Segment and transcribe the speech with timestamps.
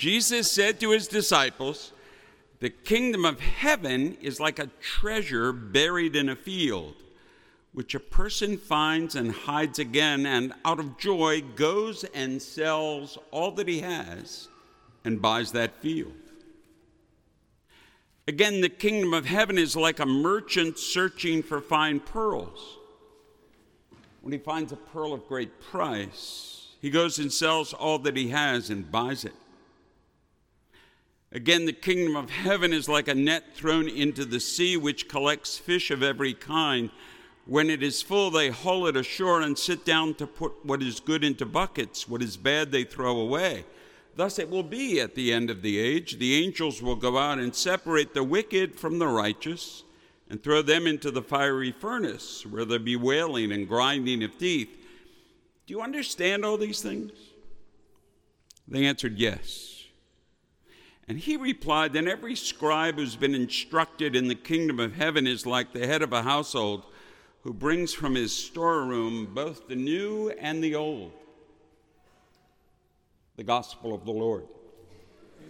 [0.00, 1.92] Jesus said to his disciples,
[2.60, 6.94] The kingdom of heaven is like a treasure buried in a field,
[7.74, 13.50] which a person finds and hides again, and out of joy goes and sells all
[13.52, 14.48] that he has
[15.04, 16.14] and buys that field.
[18.26, 22.78] Again, the kingdom of heaven is like a merchant searching for fine pearls.
[24.22, 28.30] When he finds a pearl of great price, he goes and sells all that he
[28.30, 29.34] has and buys it.
[31.32, 35.56] Again, the kingdom of heaven is like a net thrown into the sea, which collects
[35.56, 36.90] fish of every kind.
[37.46, 40.98] When it is full, they haul it ashore and sit down to put what is
[40.98, 43.64] good into buckets, what is bad, they throw away.
[44.16, 46.18] Thus it will be at the end of the age.
[46.18, 49.84] The angels will go out and separate the wicked from the righteous
[50.28, 54.76] and throw them into the fiery furnace, where there be wailing and grinding of teeth.
[55.66, 57.12] Do you understand all these things?
[58.66, 59.79] They answered, Yes.
[61.08, 65.44] And he replied, Then every scribe who's been instructed in the kingdom of heaven is
[65.46, 66.84] like the head of a household
[67.42, 71.12] who brings from his storeroom both the new and the old.
[73.36, 74.44] The gospel of the Lord.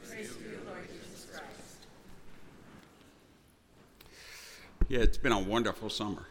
[0.09, 1.87] Praise be the Lord Jesus Christ.
[4.89, 6.27] Yeah, it's been a wonderful summer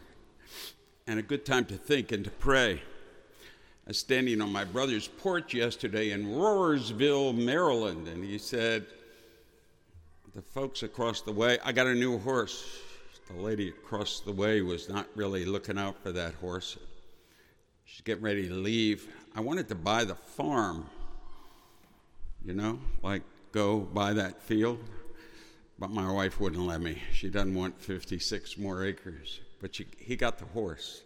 [1.06, 2.74] and a good time to think and to pray.
[3.86, 8.86] I was standing on my brother's porch yesterday in Rohrersville, Maryland, and he said,
[10.34, 12.64] The folks across the way, I got a new horse.
[13.28, 16.78] The lady across the way was not really looking out for that horse.
[17.84, 19.08] She's getting ready to leave.
[19.34, 20.86] I wanted to buy the farm,
[22.44, 23.22] you know, like
[23.52, 24.78] go buy that field
[25.80, 27.02] but my wife wouldn't let me.
[27.10, 29.40] She doesn't want 56 more acres.
[29.62, 31.02] But she, he got the horse.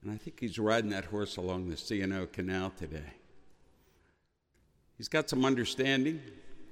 [0.00, 3.12] And I think he's riding that horse along the C&O Canal today.
[4.96, 6.22] He's got some understanding.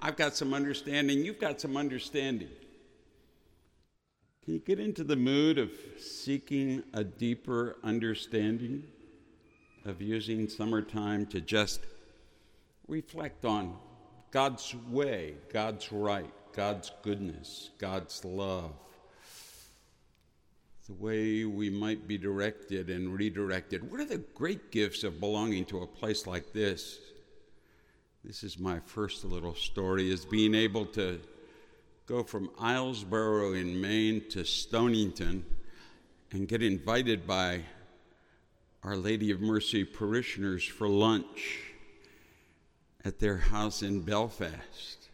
[0.04, 1.24] I've got some understanding.
[1.24, 2.48] You've got some understanding.
[4.44, 8.82] Can you get into the mood of seeking a deeper understanding,
[9.84, 11.82] of using summertime to just
[12.88, 13.76] reflect on
[14.32, 18.72] God's way, God's right, God's goodness, God's love,
[20.88, 23.88] the way we might be directed and redirected.
[23.88, 26.98] What are the great gifts of belonging to a place like this?
[28.24, 31.18] This is my first little story is being able to
[32.06, 35.44] go from Islesboro in Maine to Stonington
[36.30, 37.62] and get invited by
[38.84, 41.62] Our Lady of Mercy parishioners for lunch
[43.04, 45.08] at their house in Belfast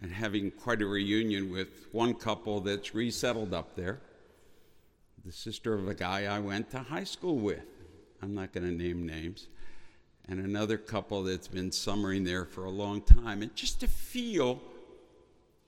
[0.00, 3.98] and having quite a reunion with one couple that's resettled up there,
[5.24, 7.66] the sister of a guy I went to high school with.
[8.22, 9.48] I'm not going to name names.
[10.28, 13.42] And another couple that's been summering there for a long time.
[13.42, 14.60] And just to feel,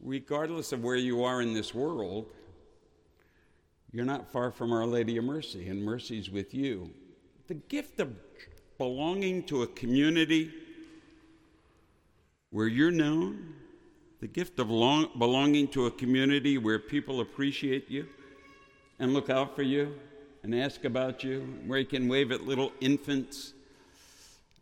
[0.00, 2.26] regardless of where you are in this world,
[3.92, 6.90] you're not far from Our Lady of Mercy, and mercy's with you.
[7.48, 8.14] The gift of
[8.78, 10.52] belonging to a community
[12.50, 13.54] where you're known,
[14.20, 18.06] the gift of long, belonging to a community where people appreciate you
[18.98, 19.94] and look out for you
[20.42, 23.52] and ask about you, where you can wave at little infants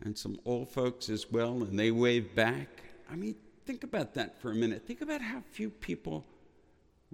[0.03, 2.69] and some old folks as well, and they wave back.
[3.11, 4.87] I mean, think about that for a minute.
[4.87, 6.25] Think about how few people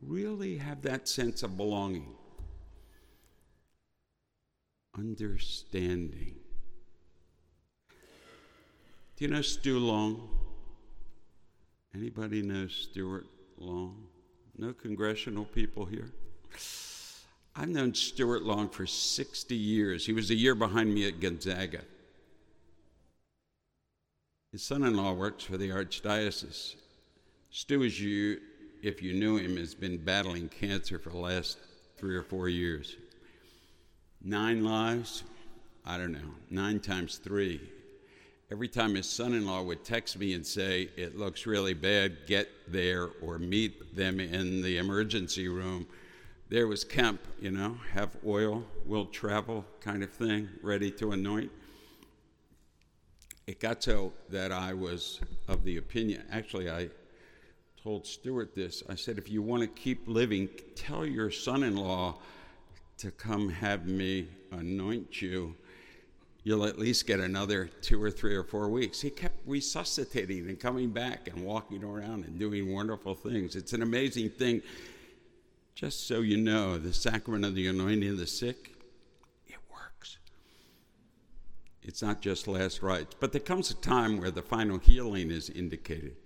[0.03, 2.15] really have that sense of belonging,
[4.97, 6.37] understanding.
[9.17, 10.29] Do you know Stu Long?
[11.95, 13.27] Anybody know Stuart
[13.59, 14.07] Long?
[14.57, 16.11] No congressional people here?
[17.55, 20.07] I've known Stuart Long for 60 years.
[20.07, 21.83] He was a year behind me at Gonzaga.
[24.53, 26.75] His son in law works for the Archdiocese.
[27.51, 28.41] Stu, as you,
[28.83, 31.59] if you knew him, has been battling cancer for the last
[31.97, 32.97] three or four years.
[34.23, 35.25] Nine lives?
[35.85, 36.35] I don't know.
[36.51, 37.61] Nine times three
[38.51, 42.27] every time his son in law would text me and say, It looks really bad,
[42.27, 45.87] get there or meet them in the emergency room,
[46.49, 51.51] there was Kemp, you know, have oil, will travel kind of thing, ready to anoint.
[53.47, 56.89] It got so that I was of the opinion, actually, I
[57.83, 58.83] told Stuart this.
[58.89, 62.19] I said, If you want to keep living, tell your son in law
[62.99, 65.57] to come have me anoint you
[66.43, 69.01] you'll at least get another two or three or four weeks.
[69.01, 73.57] He kept resuscitating and coming back and walking around and doing wonderful things.
[73.57, 74.63] It's an amazing thing.
[75.75, 78.75] Just so you know, the sacrament of the anointing of the sick,
[79.49, 80.19] it works.
[81.83, 85.49] It's not just last rites, but there comes a time where the final healing is
[85.49, 86.17] indicated.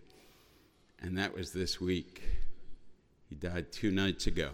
[1.01, 2.23] And that was this week.
[3.29, 4.51] He died two nights ago.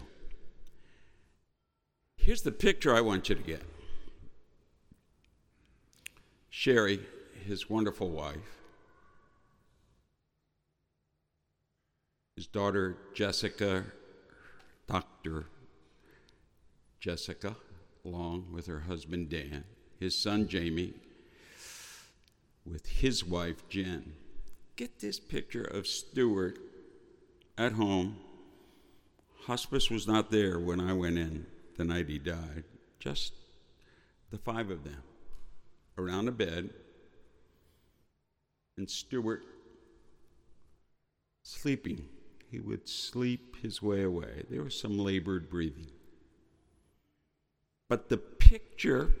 [2.17, 3.63] Here's the picture I want you to get
[6.49, 6.99] Sherry,
[7.45, 8.59] his wonderful wife,
[12.35, 13.85] his daughter Jessica,
[14.87, 15.45] Dr.
[16.99, 17.55] Jessica,
[18.05, 19.63] along with her husband Dan,
[20.01, 20.95] his son Jamie,
[22.65, 24.13] with his wife Jen.
[24.75, 26.57] Get this picture of Stuart
[27.55, 28.17] at home.
[29.45, 31.45] Hospice was not there when I went in
[31.77, 32.63] the night he died,
[32.99, 33.33] just
[34.31, 35.03] the five of them
[35.99, 36.71] around a bed,
[38.77, 39.43] and Stuart
[41.43, 42.05] sleeping.
[42.49, 44.45] He would sleep his way away.
[44.49, 45.91] There was some labored breathing.
[47.87, 49.13] But the picture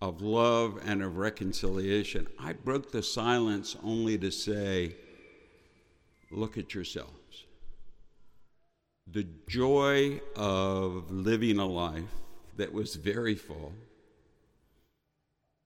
[0.00, 4.96] of love and of reconciliation, I broke the silence only to say,
[6.30, 7.44] look at yourselves.
[9.06, 12.04] The joy of living a life
[12.56, 13.72] that was very full,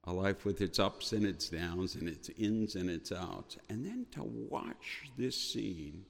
[0.04, 3.84] a life with its ups and its downs and its ins and its outs, and
[3.84, 6.04] then to watch this scene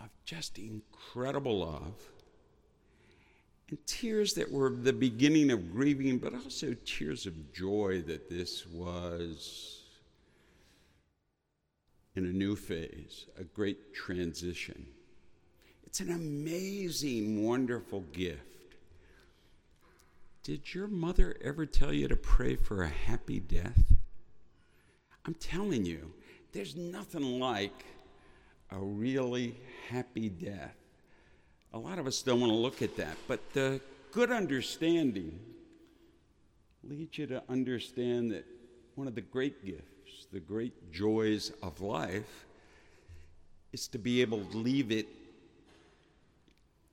[0.00, 2.11] of just incredible love
[3.72, 8.66] and tears that were the beginning of grieving, but also tears of joy that this
[8.66, 9.80] was
[12.14, 14.84] in a new phase, a great transition.
[15.86, 18.76] It's an amazing, wonderful gift.
[20.42, 23.90] Did your mother ever tell you to pray for a happy death?
[25.24, 26.12] I'm telling you,
[26.52, 27.86] there's nothing like
[28.70, 29.58] a really
[29.88, 30.76] happy death.
[31.74, 33.80] A lot of us don't want to look at that, but the
[34.10, 35.38] good understanding
[36.84, 38.44] leads you to understand that
[38.94, 42.44] one of the great gifts, the great joys of life,
[43.72, 45.06] is to be able to leave it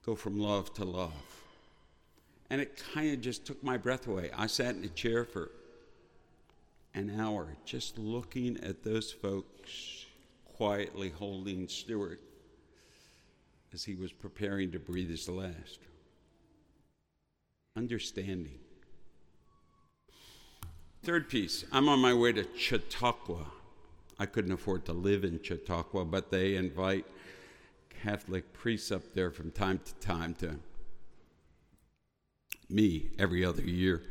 [0.06, 1.12] go from love to love.
[2.50, 4.32] And it kind of just took my breath away.
[4.36, 5.52] I sat in a chair for
[6.96, 10.06] an hour just looking at those folks
[10.56, 12.22] quietly holding Stuart
[13.74, 15.80] as he was preparing to breathe his last.
[17.76, 18.60] Understanding.
[21.04, 23.46] Third piece I'm on my way to Chautauqua.
[24.20, 27.06] I couldn't afford to live in Chautauqua, but they invite
[28.04, 30.58] Catholic priests up there from time to time to
[32.70, 34.04] me every other year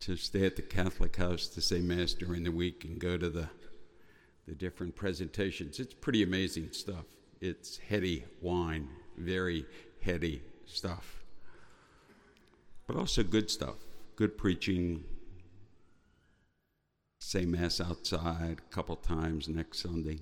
[0.00, 3.30] to stay at the Catholic house to say Mass during the week and go to
[3.30, 3.48] the,
[4.46, 5.80] the different presentations.
[5.80, 7.06] It's pretty amazing stuff.
[7.44, 8.88] It's heady wine,
[9.18, 9.66] very
[10.00, 11.22] heady stuff.
[12.86, 13.76] But also good stuff,
[14.16, 15.04] good preaching.
[17.20, 20.20] Say Mass outside a couple times next Sunday.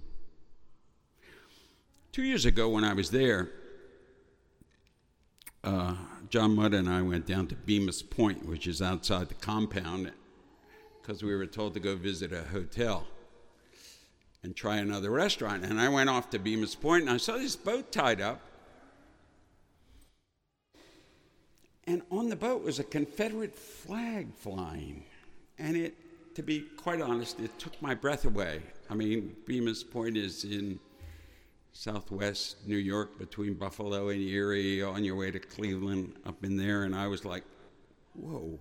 [2.10, 3.50] Two years ago, when I was there,
[5.62, 5.94] uh,
[6.28, 10.10] John Mudd and I went down to Bemus Point, which is outside the compound,
[11.00, 13.06] because we were told to go visit a hotel
[14.42, 15.64] and try another restaurant.
[15.64, 18.40] And I went off to Bemus Point and I saw this boat tied up.
[21.86, 25.04] And on the boat was a Confederate flag flying.
[25.58, 28.62] And it, to be quite honest, it took my breath away.
[28.88, 30.78] I mean, Bemus Point is in
[31.72, 36.84] southwest New York between Buffalo and Erie on your way to Cleveland up in there.
[36.84, 37.44] And I was like,
[38.14, 38.58] whoa.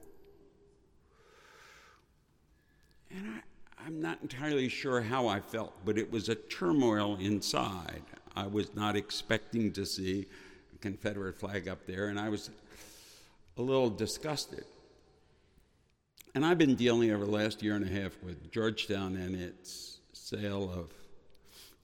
[3.12, 3.42] And I,
[3.86, 8.04] I'm not entirely sure how I felt, but it was a turmoil inside.
[8.36, 10.28] I was not expecting to see
[10.74, 12.50] a Confederate flag up there, and I was
[13.58, 14.66] a little disgusted.
[16.36, 20.00] And I've been dealing over the last year and a half with Georgetown and its
[20.14, 20.94] sale of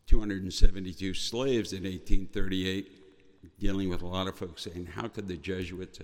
[0.06, 6.00] 272 slaves in 1838, dealing with a lot of folks saying, How could the Jesuits,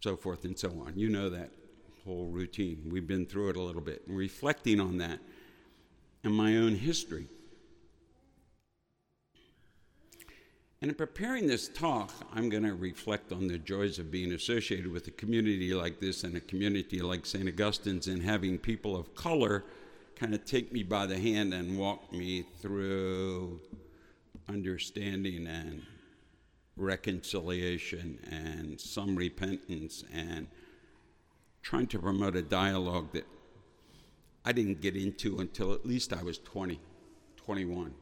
[0.00, 0.94] so forth and so on.
[0.96, 1.50] You know that
[2.04, 2.88] whole routine.
[2.90, 5.18] We've been through it a little bit and reflecting on that
[6.24, 7.26] and my own history.
[10.80, 14.90] And in preparing this talk, I'm going to reflect on the joys of being associated
[14.90, 17.48] with a community like this and a community like St.
[17.48, 19.64] Augustine's and having people of color
[20.16, 23.60] kind of take me by the hand and walk me through
[24.48, 25.82] understanding and
[26.76, 30.48] reconciliation and some repentance and
[31.62, 33.26] trying to promote a dialogue that
[34.44, 36.80] I didn't get into until at least I was 20,
[37.36, 37.94] 21.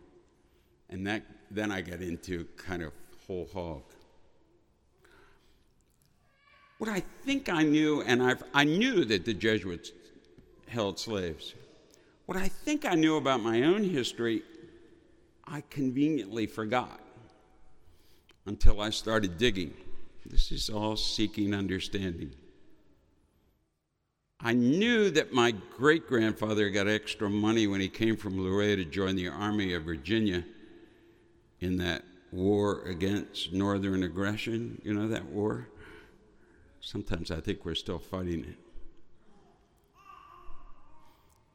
[0.88, 2.92] And that, then I got into kind of
[3.26, 3.82] whole hog.
[6.78, 9.92] What I think I knew, and I've, I knew that the Jesuits
[10.66, 11.54] held slaves.
[12.24, 14.42] What I think I knew about my own history,
[15.46, 17.00] I conveniently forgot
[18.46, 19.74] until I started digging.
[20.24, 22.32] This is all seeking understanding.
[24.42, 28.84] I knew that my great grandfather got extra money when he came from Luray to
[28.84, 30.44] join the Army of Virginia
[31.60, 34.80] in that war against Northern aggression.
[34.82, 35.68] You know that war?
[36.80, 38.56] Sometimes I think we're still fighting it.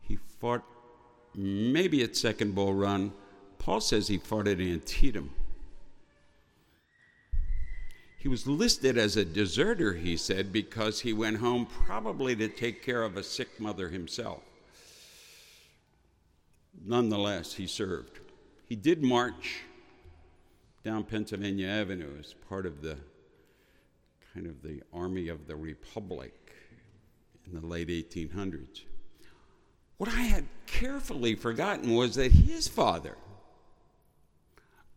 [0.02, 0.64] He fought
[1.34, 3.14] maybe at Second Bull Run.
[3.58, 5.32] Paul says he fought at Antietam.
[8.26, 12.82] He was listed as a deserter, he said, because he went home probably to take
[12.82, 14.42] care of a sick mother himself.
[16.84, 18.18] Nonetheless, he served.
[18.68, 19.62] He did march
[20.84, 22.98] down Pennsylvania Avenue as part of the
[24.34, 26.34] kind of the Army of the Republic
[27.46, 28.86] in the late 1800s.
[29.98, 33.18] What I had carefully forgotten was that his father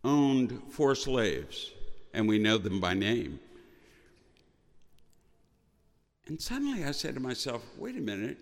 [0.03, 1.73] owned four slaves
[2.13, 3.39] and we know them by name.
[6.27, 8.37] And suddenly I said to myself, wait a minute,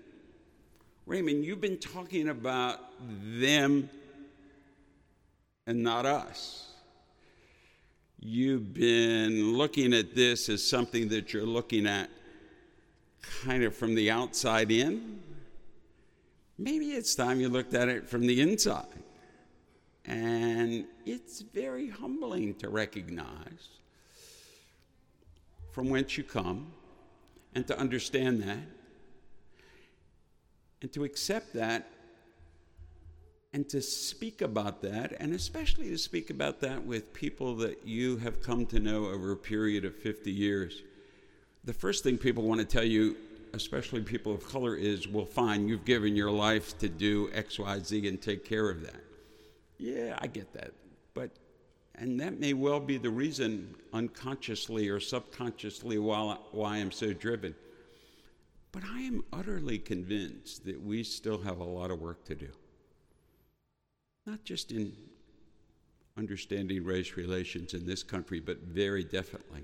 [1.06, 3.90] Raymond, you've been talking about them
[5.66, 6.68] and not us.
[8.20, 12.10] You've been looking at this as something that you're looking at
[13.46, 15.20] kind of from the outside in.
[16.58, 18.86] Maybe it's time you looked at it from the inside.
[20.08, 23.70] And it's very humbling to recognize
[25.72, 26.72] from whence you come
[27.54, 28.58] and to understand that
[30.82, 31.90] and to accept that
[33.54, 38.18] and to speak about that, and especially to speak about that with people that you
[38.18, 40.84] have come to know over a period of 50 years.
[41.64, 43.16] The first thing people want to tell you,
[43.54, 47.80] especially people of color, is well, fine, you've given your life to do X, Y,
[47.80, 49.07] Z and take care of that.
[49.78, 50.72] Yeah, I get that.
[51.14, 51.32] But,
[51.96, 57.56] and that may well be the reason unconsciously or subconsciously why, why I'm so driven.
[58.72, 62.50] But I am utterly convinced that we still have a lot of work to do.
[64.26, 64.94] Not just in
[66.18, 69.64] understanding race relations in this country, but very definitely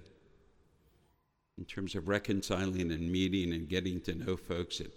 [1.58, 4.89] in terms of reconciling and meeting and getting to know folks and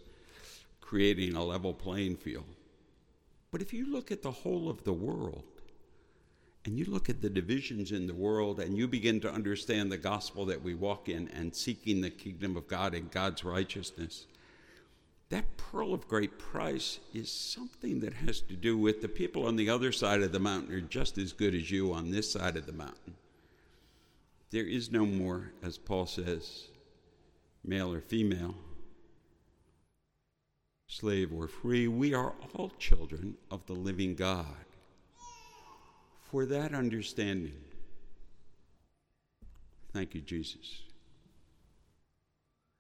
[0.81, 2.56] creating a level playing field.
[3.57, 5.45] But if you look at the whole of the world,
[6.67, 9.97] and you look at the divisions in the world and you begin to understand the
[9.97, 14.27] gospel that we walk in and seeking the kingdom of God and God's righteousness,
[15.31, 19.57] that pearl of great price is something that has to do with the people on
[19.57, 22.59] the other side of the mountain are just as good as you on this side
[22.59, 23.15] of the mountain.
[24.51, 26.69] There is no more, as Paul says,
[27.65, 28.55] male or female
[30.89, 34.47] slave or free, we are all children of the living God.
[36.31, 37.61] For that understanding,
[39.93, 40.83] thank you, Jesus.